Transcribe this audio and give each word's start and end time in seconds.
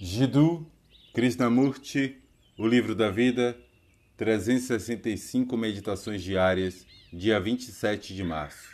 Jiddu 0.00 0.64
Krishnamurti, 1.12 2.22
O 2.56 2.68
Livro 2.68 2.94
da 2.94 3.10
Vida, 3.10 3.58
365 4.16 5.56
Meditações 5.56 6.22
Diárias, 6.22 6.86
dia 7.12 7.40
27 7.40 8.14
de 8.14 8.22
março. 8.22 8.68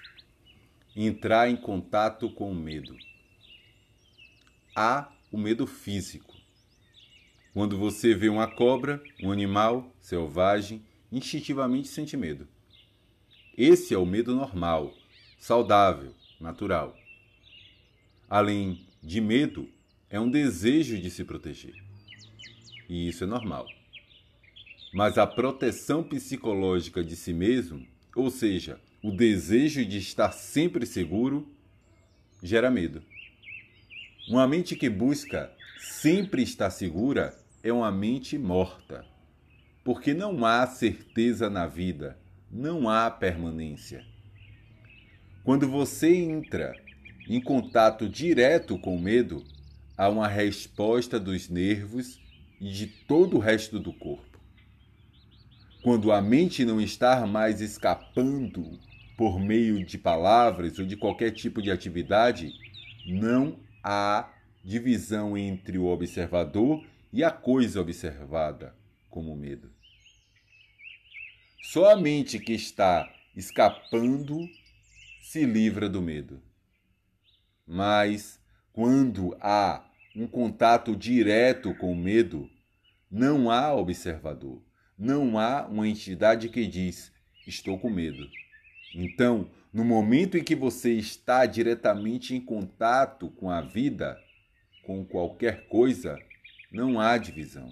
Entrar 0.94 1.48
em 1.48 1.56
contato 1.56 2.28
com 2.28 2.52
o 2.52 2.54
medo. 2.54 2.94
Há 4.76 5.10
o 5.32 5.38
medo 5.38 5.66
físico. 5.66 6.34
Quando 7.54 7.78
você 7.78 8.14
vê 8.14 8.28
uma 8.28 8.46
cobra, 8.46 9.02
um 9.22 9.32
animal 9.32 9.96
selvagem, 10.02 10.84
instintivamente 11.10 11.88
sente 11.88 12.18
medo. 12.18 12.46
Esse 13.56 13.94
é 13.94 13.98
o 13.98 14.04
medo 14.04 14.34
normal, 14.34 14.92
saudável, 15.38 16.14
natural. 16.38 16.94
Além 18.28 18.86
de 19.02 19.22
medo, 19.22 19.72
é 20.14 20.20
um 20.20 20.30
desejo 20.30 20.96
de 20.96 21.10
se 21.10 21.24
proteger. 21.24 21.74
E 22.88 23.08
isso 23.08 23.24
é 23.24 23.26
normal. 23.26 23.66
Mas 24.92 25.18
a 25.18 25.26
proteção 25.26 26.04
psicológica 26.04 27.02
de 27.02 27.16
si 27.16 27.32
mesmo, 27.32 27.84
ou 28.14 28.30
seja, 28.30 28.80
o 29.02 29.10
desejo 29.10 29.84
de 29.84 29.98
estar 29.98 30.30
sempre 30.30 30.86
seguro, 30.86 31.52
gera 32.40 32.70
medo. 32.70 33.02
Uma 34.28 34.46
mente 34.46 34.76
que 34.76 34.88
busca 34.88 35.52
sempre 35.80 36.44
estar 36.44 36.70
segura 36.70 37.36
é 37.60 37.72
uma 37.72 37.90
mente 37.90 38.38
morta. 38.38 39.04
Porque 39.82 40.14
não 40.14 40.46
há 40.46 40.64
certeza 40.64 41.50
na 41.50 41.66
vida, 41.66 42.16
não 42.48 42.88
há 42.88 43.10
permanência. 43.10 44.06
Quando 45.42 45.68
você 45.68 46.14
entra 46.14 46.72
em 47.28 47.40
contato 47.40 48.08
direto 48.08 48.78
com 48.78 48.94
o 48.94 49.00
medo, 49.00 49.44
a 49.96 50.08
uma 50.08 50.26
resposta 50.26 51.18
dos 51.20 51.48
nervos 51.48 52.20
e 52.60 52.70
de 52.70 52.86
todo 52.86 53.36
o 53.36 53.40
resto 53.40 53.78
do 53.78 53.92
corpo. 53.92 54.38
Quando 55.82 56.10
a 56.10 56.20
mente 56.20 56.64
não 56.64 56.80
está 56.80 57.26
mais 57.26 57.60
escapando 57.60 58.78
por 59.16 59.38
meio 59.38 59.84
de 59.84 59.98
palavras 59.98 60.78
ou 60.78 60.86
de 60.86 60.96
qualquer 60.96 61.30
tipo 61.30 61.60
de 61.60 61.70
atividade, 61.70 62.52
não 63.06 63.58
há 63.82 64.32
divisão 64.64 65.36
entre 65.36 65.78
o 65.78 65.86
observador 65.86 66.84
e 67.12 67.22
a 67.22 67.30
coisa 67.30 67.80
observada, 67.80 68.74
como 69.10 69.36
medo. 69.36 69.70
Só 71.62 71.92
a 71.92 71.96
mente 71.96 72.38
que 72.38 72.52
está 72.52 73.08
escapando 73.36 74.48
se 75.22 75.44
livra 75.44 75.88
do 75.88 76.00
medo. 76.00 76.42
Mas 77.66 78.40
quando 78.74 79.36
há 79.40 79.88
um 80.16 80.26
contato 80.26 80.96
direto 80.96 81.72
com 81.76 81.92
o 81.92 81.96
medo, 81.96 82.50
não 83.08 83.48
há 83.48 83.72
observador, 83.72 84.60
não 84.98 85.38
há 85.38 85.64
uma 85.66 85.88
entidade 85.88 86.48
que 86.48 86.66
diz: 86.66 87.12
estou 87.46 87.78
com 87.78 87.88
medo. 87.88 88.28
Então, 88.92 89.48
no 89.72 89.84
momento 89.84 90.36
em 90.36 90.42
que 90.42 90.56
você 90.56 90.92
está 90.92 91.46
diretamente 91.46 92.34
em 92.34 92.40
contato 92.40 93.30
com 93.30 93.48
a 93.48 93.60
vida, 93.60 94.18
com 94.84 95.04
qualquer 95.04 95.68
coisa, 95.68 96.18
não 96.72 97.00
há 97.00 97.16
divisão. 97.16 97.70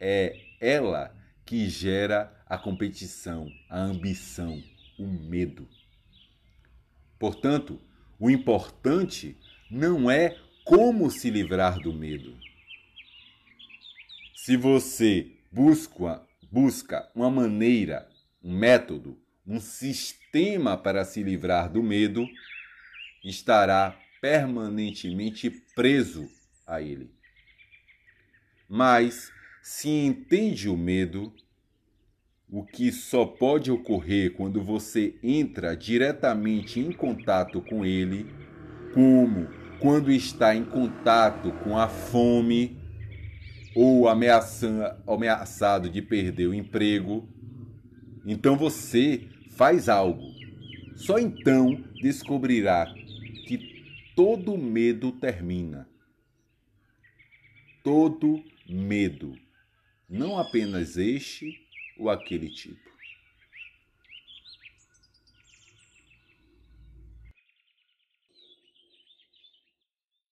É 0.00 0.34
ela 0.58 1.14
que 1.44 1.68
gera 1.68 2.32
a 2.46 2.56
competição, 2.56 3.46
a 3.68 3.78
ambição, 3.78 4.62
o 4.98 5.06
medo. 5.06 5.68
Portanto, 7.18 7.78
o 8.18 8.30
importante 8.30 9.36
não 9.70 10.10
é 10.10 10.36
como 10.64 11.10
se 11.10 11.30
livrar 11.30 11.78
do 11.78 11.92
medo. 11.92 12.36
Se 14.34 14.56
você 14.56 15.32
busca, 15.50 16.22
busca 16.50 17.10
uma 17.14 17.30
maneira, 17.30 18.08
um 18.42 18.56
método, 18.56 19.18
um 19.46 19.60
sistema 19.60 20.76
para 20.76 21.04
se 21.04 21.22
livrar 21.22 21.70
do 21.70 21.82
medo, 21.82 22.26
estará 23.24 23.98
permanentemente 24.20 25.50
preso 25.74 26.28
a 26.66 26.80
ele. 26.80 27.10
Mas 28.68 29.32
se 29.62 29.88
entende 29.88 30.68
o 30.68 30.76
medo, 30.76 31.32
o 32.50 32.64
que 32.64 32.90
só 32.90 33.26
pode 33.26 33.70
ocorrer 33.70 34.32
quando 34.32 34.62
você 34.62 35.18
entra 35.22 35.76
diretamente 35.76 36.80
em 36.80 36.92
contato 36.92 37.60
com 37.60 37.84
ele, 37.84 38.26
como 38.94 39.48
quando 39.80 40.10
está 40.10 40.54
em 40.54 40.64
contato 40.64 41.52
com 41.62 41.78
a 41.78 41.88
fome 41.88 42.76
ou 43.74 44.08
ameaçado 44.08 45.88
de 45.88 46.02
perder 46.02 46.46
o 46.46 46.54
emprego. 46.54 47.28
Então 48.26 48.56
você 48.56 49.28
faz 49.50 49.88
algo. 49.88 50.22
Só 50.96 51.18
então 51.18 51.84
descobrirá 52.02 52.92
que 53.46 54.12
todo 54.16 54.58
medo 54.58 55.12
termina. 55.12 55.88
Todo 57.84 58.42
medo. 58.68 59.36
Não 60.08 60.38
apenas 60.38 60.96
este 60.96 61.54
ou 61.98 62.10
aquele 62.10 62.48
tipo. 62.48 62.87